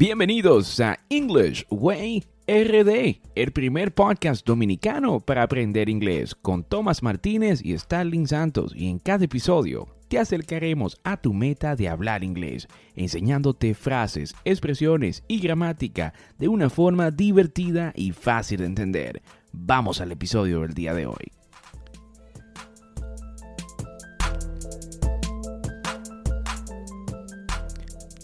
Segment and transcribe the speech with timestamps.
[0.00, 7.60] Bienvenidos a English Way RD, el primer podcast dominicano para aprender inglés con Tomás Martínez
[7.62, 12.66] y Starling Santos y en cada episodio te acercaremos a tu meta de hablar inglés,
[12.96, 19.20] enseñándote frases, expresiones y gramática de una forma divertida y fácil de entender.
[19.52, 21.30] Vamos al episodio del día de hoy.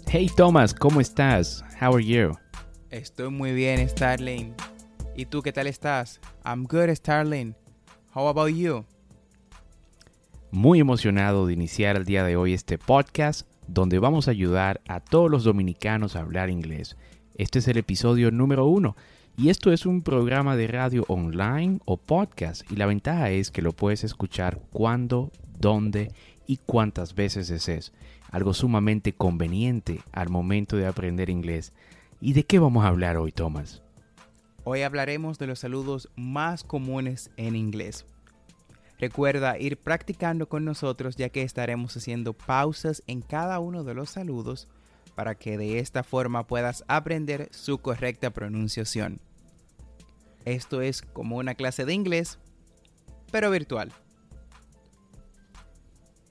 [0.08, 1.65] Hey Thomas, ¿cómo estás?
[1.78, 2.32] How are you?
[2.90, 4.54] Estoy muy bien, Starling.
[5.14, 6.20] ¿Y tú qué tal estás?
[6.42, 7.54] I'm good, Starling.
[8.14, 8.86] How about you?
[10.50, 15.00] Muy emocionado de iniciar el día de hoy este podcast donde vamos a ayudar a
[15.00, 16.96] todos los dominicanos a hablar inglés.
[17.34, 18.96] Este es el episodio número uno
[19.36, 23.60] y esto es un programa de radio online o podcast y la ventaja es que
[23.60, 26.10] lo puedes escuchar cuando, dónde
[26.46, 27.92] y cuántas veces desees
[28.30, 31.72] algo sumamente conveniente al momento de aprender inglés.
[32.20, 33.82] ¿Y de qué vamos a hablar hoy, Thomas?
[34.64, 38.04] Hoy hablaremos de los saludos más comunes en inglés.
[38.98, 44.10] Recuerda ir practicando con nosotros ya que estaremos haciendo pausas en cada uno de los
[44.10, 44.68] saludos
[45.14, 49.20] para que de esta forma puedas aprender su correcta pronunciación.
[50.44, 52.38] Esto es como una clase de inglés,
[53.30, 53.92] pero virtual.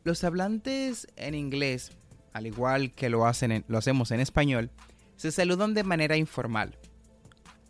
[0.05, 1.89] Los hablantes en inglés,
[2.31, 4.69] al igual que lo, hacen lo hacemos en español,
[5.15, 6.77] se saludan de manera informal.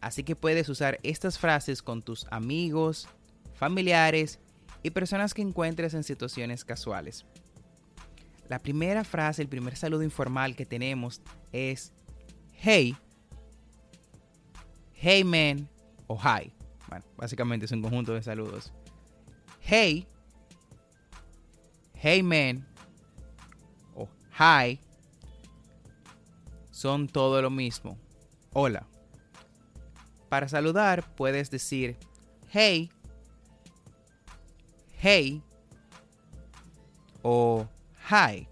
[0.02, 3.08] Así que puedes usar estas frases con tus amigos,
[3.54, 4.40] familiares
[4.84, 7.26] y personas que encuentres en situaciones casuales.
[8.50, 11.22] La primera frase, el primer saludo informal que tenemos
[11.54, 11.94] es
[12.52, 12.98] hey,
[14.94, 15.70] hey man
[16.08, 16.52] o hi.
[16.90, 18.74] Bueno, básicamente es un conjunto de saludos.
[19.62, 20.06] Hey
[22.08, 22.64] hey man
[23.96, 24.08] o
[24.38, 24.80] hi
[26.70, 27.98] son todo lo mismo.
[28.54, 28.86] Hola.
[30.30, 31.98] Para saludar puedes decir
[32.52, 32.92] hey,
[35.02, 35.42] hey
[37.24, 37.68] o
[38.08, 38.48] hi.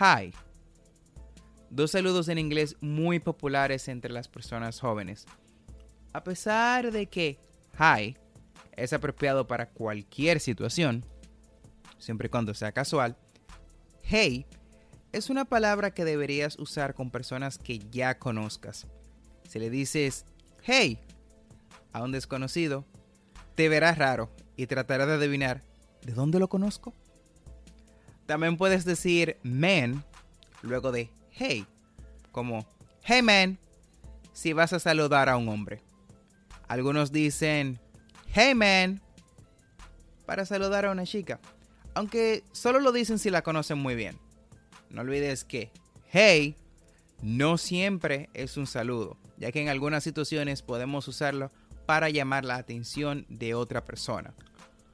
[0.00, 0.34] Hi.
[1.70, 5.24] Dos saludos en inglés muy populares entre las personas jóvenes.
[6.12, 7.38] A pesar de que
[7.78, 8.16] hi
[8.72, 11.04] es apropiado para cualquier situación,
[12.04, 13.16] siempre y cuando sea casual,
[14.02, 14.46] hey
[15.12, 18.86] es una palabra que deberías usar con personas que ya conozcas.
[19.48, 20.26] Si le dices
[20.62, 20.98] hey
[21.92, 22.84] a un desconocido,
[23.54, 25.62] te verás raro y tratará de adivinar
[26.02, 26.92] de dónde lo conozco.
[28.26, 30.04] También puedes decir man
[30.62, 31.66] luego de hey,
[32.32, 32.66] como
[33.02, 33.58] hey man,
[34.32, 35.80] si vas a saludar a un hombre.
[36.66, 37.78] Algunos dicen
[38.32, 39.00] hey man
[40.26, 41.38] para saludar a una chica
[41.94, 44.18] aunque solo lo dicen si la conocen muy bien.
[44.90, 45.70] No olvides que
[46.12, 46.56] hey
[47.22, 51.50] no siempre es un saludo, ya que en algunas situaciones podemos usarlo
[51.86, 54.34] para llamar la atención de otra persona.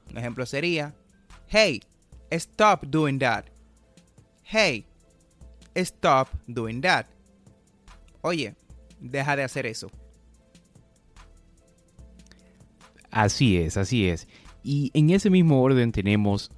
[0.09, 0.93] Un ejemplo sería,
[1.47, 1.81] hey,
[2.29, 3.45] stop doing that.
[4.43, 4.85] Hey,
[5.75, 7.05] stop doing that.
[8.21, 8.55] Oye,
[8.99, 9.89] deja de hacer eso.
[13.09, 14.27] Así es, así es.
[14.63, 16.51] Y en ese mismo orden tenemos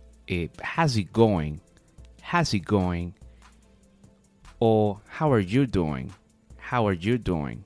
[0.62, 1.62] how's it going?
[2.22, 3.14] How's it going?
[4.60, 6.12] O how are you doing?
[6.58, 7.66] How are you doing?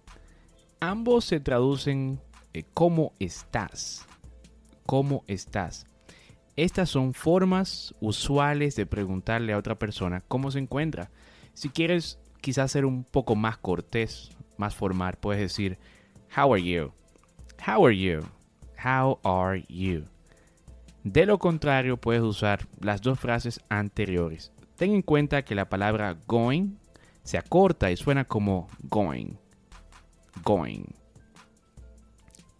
[0.80, 2.19] Ambos se traducen
[2.54, 4.06] eh, cómo estás.
[4.86, 5.86] ¿Cómo estás?
[6.56, 11.12] Estas son formas usuales de preguntarle a otra persona cómo se encuentra.
[11.53, 15.77] Si quieres quizás ser un poco más cortés, más formal, puedes decir
[16.36, 16.94] How are you?
[17.65, 18.24] How are you?
[18.83, 20.06] How are you?
[21.03, 24.51] De lo contrario, puedes usar las dos frases anteriores.
[24.75, 26.77] Ten en cuenta que la palabra going
[27.23, 29.38] se acorta y suena como going.
[30.44, 30.85] Going.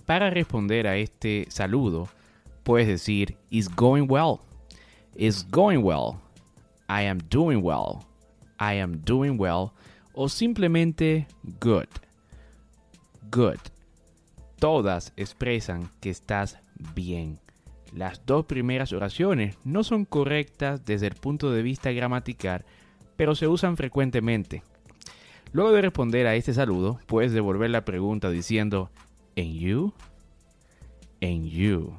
[0.08, 2.08] para responder a este saludo,
[2.64, 4.40] puedes decir, It's going well.
[5.14, 6.22] It's going well.
[6.88, 8.06] I am doing well.
[8.58, 9.74] I am doing well.
[10.14, 11.28] O simplemente
[11.60, 11.90] good.
[13.30, 13.60] Good.
[14.60, 16.58] Todas expresan que estás
[16.96, 17.38] bien.
[17.98, 22.64] Las dos primeras oraciones no son correctas desde el punto de vista gramatical,
[23.16, 24.62] pero se usan frecuentemente.
[25.52, 28.92] Luego de responder a este saludo, puedes devolver la pregunta diciendo,
[29.36, 29.94] ¿En you?
[31.22, 31.98] ¿En you?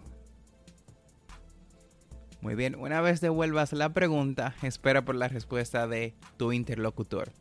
[2.42, 7.32] Muy bien, una vez devuelvas la pregunta, espera por la respuesta de tu interlocutor.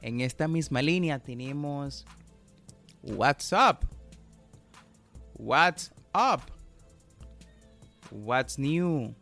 [0.00, 2.06] En esta misma línea tenemos
[3.02, 3.86] What's up?
[5.34, 6.61] What's up?
[8.12, 9.14] What's new?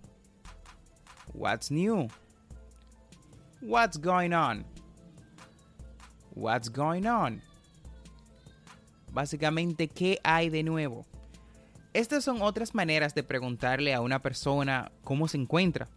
[1.32, 2.08] What's new?
[3.60, 4.64] What's going on?
[6.34, 7.40] What's going on?
[9.12, 11.06] Básicamente, ¿qué hay de nuevo?
[11.92, 15.88] Estas son otras maneras de preguntarle a una persona cómo se encuentra,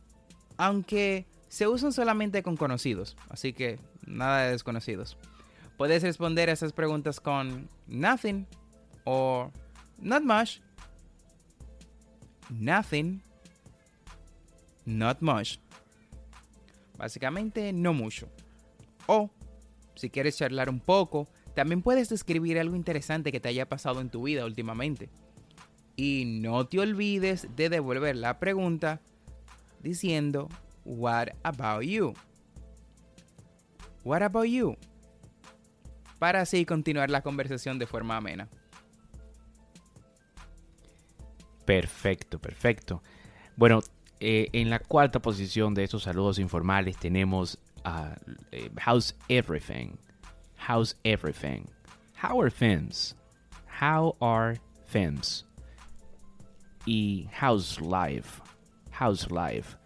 [0.57, 5.17] aunque se usan solamente con conocidos, así que nada de desconocidos.
[5.77, 8.45] Puedes responder a esas preguntas con nothing
[9.03, 9.51] o
[9.99, 10.61] not much,
[12.59, 13.21] nothing,
[14.85, 15.59] not much.
[16.97, 18.27] Básicamente no mucho.
[19.07, 19.29] O
[19.95, 24.09] si quieres charlar un poco, también puedes describir algo interesante que te haya pasado en
[24.09, 25.09] tu vida últimamente.
[25.95, 29.01] Y no te olvides de devolver la pregunta
[29.81, 30.49] diciendo,
[30.85, 32.13] What about you?
[34.03, 34.75] What about you?
[36.19, 38.49] Para así continuar la conversación de forma amena.
[41.65, 43.01] Perfecto, perfecto.
[43.55, 43.81] Bueno,
[44.19, 48.15] eh, en la cuarta posición de estos saludos informales tenemos uh,
[48.85, 49.97] How's everything?
[50.67, 51.65] How's everything?
[52.21, 53.15] How are things?
[53.81, 54.59] How are
[54.91, 55.45] things?
[56.85, 58.41] Y how's life?
[58.97, 59.77] How's life?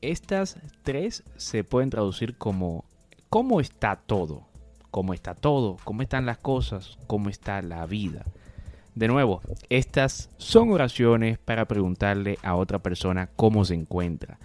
[0.00, 2.84] Estas tres se pueden traducir como
[3.30, 4.46] ¿cómo está todo?
[4.90, 5.76] ¿Cómo está todo?
[5.82, 6.98] ¿Cómo están las cosas?
[7.08, 8.24] ¿Cómo está la vida?
[8.94, 14.38] De nuevo, estas son oraciones para preguntarle a otra persona cómo se encuentra.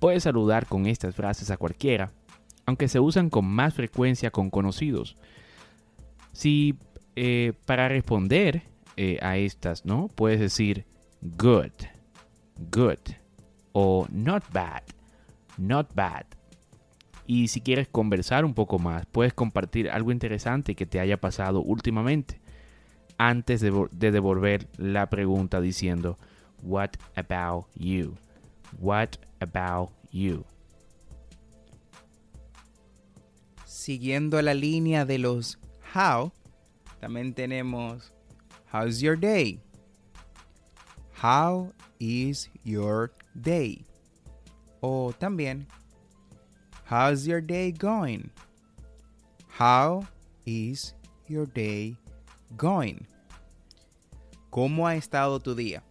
[0.00, 2.10] Puedes saludar con estas frases a cualquiera,
[2.66, 5.16] aunque se usan con más frecuencia con conocidos.
[6.32, 6.76] Si
[7.14, 8.62] eh, para responder
[8.96, 10.08] eh, a estas, ¿no?
[10.08, 10.84] Puedes decir
[11.22, 11.70] good,
[12.72, 12.98] good
[13.72, 14.82] o not bad,
[15.56, 16.26] not bad.
[17.26, 21.62] Y si quieres conversar un poco más, puedes compartir algo interesante que te haya pasado
[21.62, 22.43] últimamente
[23.18, 26.18] antes de, de devolver la pregunta diciendo
[26.62, 28.16] What about you?
[28.78, 30.44] What about you?
[33.66, 35.58] Siguiendo la línea de los
[35.94, 36.32] how,
[37.00, 38.12] también tenemos
[38.72, 39.60] How's your day?
[41.22, 43.84] How is your day?
[44.80, 45.66] O también
[46.90, 48.30] How's your day going?
[49.58, 50.06] How
[50.46, 50.94] is
[51.28, 51.96] your day
[52.56, 53.06] going?
[54.50, 55.82] ¿Cómo ha estado tu día?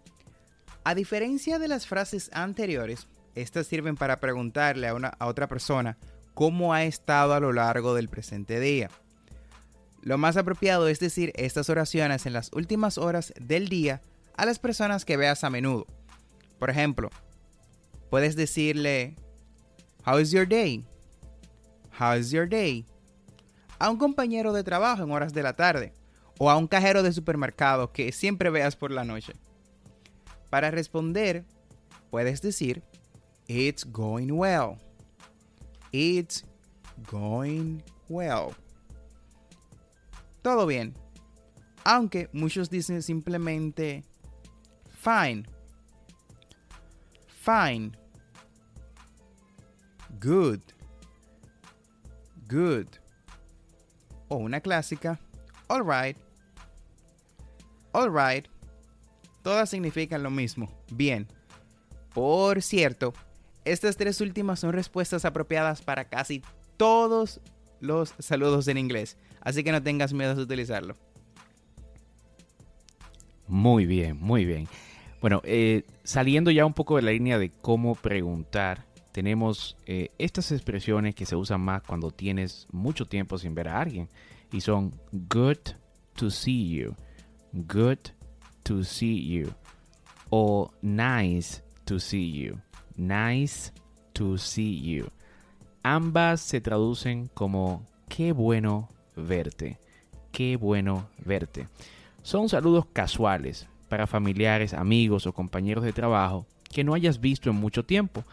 [0.83, 5.97] A diferencia de las frases anteriores, estas sirven para preguntarle a, una, a otra persona
[6.33, 8.89] cómo ha estado a lo largo del presente día.
[10.01, 14.01] Lo más apropiado es decir estas oraciones en las últimas horas del día
[14.35, 15.87] a las personas que veas a menudo.
[16.59, 17.09] Por ejemplo,
[18.09, 19.15] puedes decirle,
[20.05, 20.85] How is your day?
[21.99, 22.85] How is your day?
[23.79, 25.93] A un compañero de trabajo en horas de la tarde
[26.43, 29.31] o a un cajero de supermercado que siempre veas por la noche.
[30.49, 31.45] Para responder,
[32.11, 32.83] puedes decir,
[33.47, 34.77] It's going well.
[35.93, 36.43] It's
[37.09, 38.53] going well.
[40.41, 40.93] Todo bien.
[41.85, 44.03] Aunque muchos dicen simplemente
[45.01, 45.45] fine.
[47.41, 47.93] Fine.
[50.19, 50.59] Good.
[52.49, 52.87] Good.
[54.27, 55.17] O una clásica.
[55.69, 56.17] Alright.
[57.93, 58.47] Alright.
[59.41, 60.69] Todas significan lo mismo.
[60.91, 61.27] Bien.
[62.13, 63.13] Por cierto,
[63.65, 66.41] estas tres últimas son respuestas apropiadas para casi
[66.77, 67.39] todos
[67.79, 69.17] los saludos en inglés.
[69.41, 70.95] Así que no tengas miedo de utilizarlo.
[73.47, 74.67] Muy bien, muy bien.
[75.21, 80.51] Bueno, eh, saliendo ya un poco de la línea de cómo preguntar, tenemos eh, estas
[80.51, 84.09] expresiones que se usan más cuando tienes mucho tiempo sin ver a alguien.
[84.51, 85.57] Y son good
[86.15, 86.95] to see you,
[87.53, 87.99] good
[88.63, 89.53] to see you,
[90.29, 92.59] o nice to see you,
[92.97, 93.71] nice
[94.13, 95.09] to see you.
[95.83, 99.77] Ambas se traducen como qué bueno verte,
[100.31, 101.67] qué bueno verte.
[102.23, 107.57] Son saludos casuales para familiares, amigos o compañeros de trabajo que no hayas visto en
[107.57, 108.23] mucho tiempo.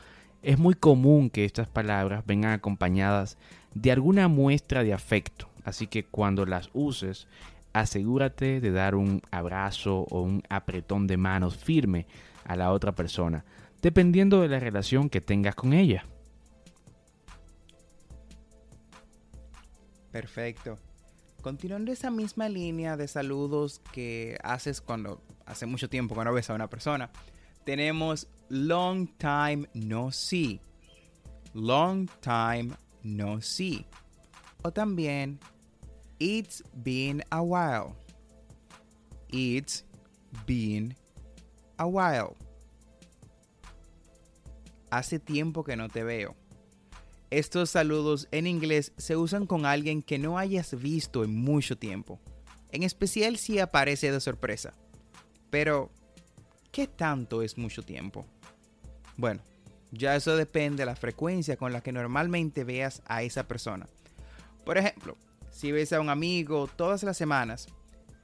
[0.42, 3.36] Es muy común que estas palabras vengan acompañadas
[3.74, 7.26] de alguna muestra de afecto, así que cuando las uses,
[7.72, 12.06] asegúrate de dar un abrazo o un apretón de manos firme
[12.44, 13.44] a la otra persona,
[13.80, 16.04] dependiendo de la relación que tengas con ella.
[20.10, 20.76] Perfecto.
[21.40, 26.50] Continuando esa misma línea de saludos que haces cuando hace mucho tiempo que no ves
[26.50, 27.10] a una persona,
[27.64, 30.60] tenemos long time no see.
[31.54, 32.72] Long time
[33.02, 33.86] no see.
[34.62, 35.38] O también
[36.20, 37.96] it's been a while.
[39.32, 39.84] It's
[40.46, 40.94] been
[41.78, 42.36] a while.
[44.90, 46.36] Hace tiempo que no te veo.
[47.30, 52.20] Estos saludos en inglés se usan con alguien que no hayas visto en mucho tiempo,
[52.72, 54.74] en especial si aparece de sorpresa.
[55.48, 55.90] Pero,
[56.72, 58.26] ¿qué tanto es mucho tiempo?
[59.16, 59.42] Bueno,
[59.92, 63.88] ya eso depende de la frecuencia con la que normalmente veas a esa persona.
[64.64, 65.16] Por ejemplo,
[65.50, 67.68] si ves a un amigo todas las semanas,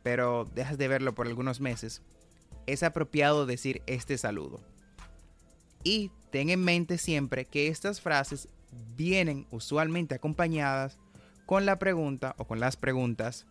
[0.03, 2.03] pero dejas de verlo por algunos meses,
[2.67, 4.61] es apropiado decir este saludo.
[5.83, 8.49] Y ten en mente siempre que estas frases
[8.97, 10.99] vienen usualmente acompañadas
[11.47, 13.47] con la pregunta o con las preguntas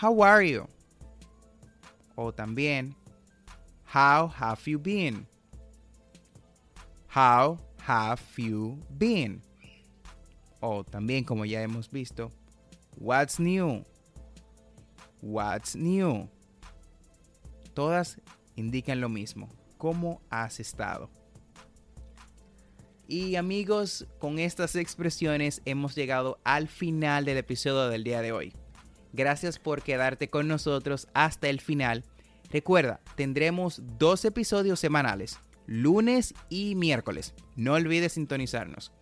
[0.00, 0.66] How are you?
[2.14, 2.96] O también
[3.92, 5.26] How have you been?
[7.14, 9.42] How have you been?
[10.60, 12.30] O también como ya hemos visto
[12.96, 13.84] What's new?
[15.22, 16.28] What's new?
[17.74, 18.20] Todas
[18.56, 19.48] indican lo mismo.
[19.78, 21.10] ¿Cómo has estado?
[23.06, 28.52] Y amigos, con estas expresiones hemos llegado al final del episodio del día de hoy.
[29.12, 32.04] Gracias por quedarte con nosotros hasta el final.
[32.50, 37.34] Recuerda, tendremos dos episodios semanales, lunes y miércoles.
[37.56, 38.92] No olvides sintonizarnos.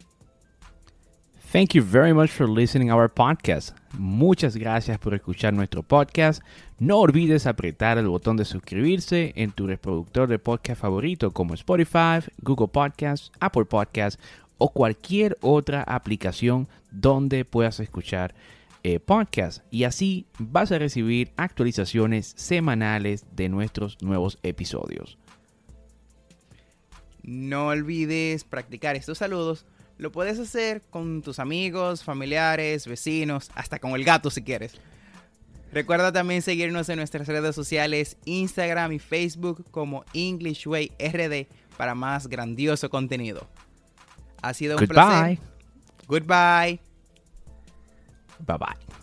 [1.50, 3.74] Thank you very much for listening our podcast.
[3.94, 6.42] Muchas gracias por escuchar nuestro podcast.
[6.78, 12.20] No olvides apretar el botón de suscribirse en tu reproductor de podcast favorito como Spotify,
[12.42, 14.22] Google Podcasts, Apple Podcasts
[14.58, 18.34] o cualquier otra aplicación donde puedas escuchar
[18.82, 25.16] eh, podcast y así vas a recibir actualizaciones semanales de nuestros nuevos episodios.
[27.22, 29.64] No olvides practicar estos saludos
[29.98, 34.72] lo puedes hacer con tus amigos, familiares, vecinos, hasta con el gato si quieres.
[35.72, 41.94] Recuerda también seguirnos en nuestras redes sociales, Instagram y Facebook como English Way RD para
[41.94, 43.46] más grandioso contenido.
[44.40, 45.38] Ha sido un placer.
[46.06, 46.78] Goodbye.
[46.78, 46.80] Goodbye.
[48.46, 48.97] Bye bye.